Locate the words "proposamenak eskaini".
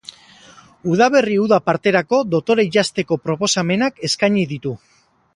3.27-4.47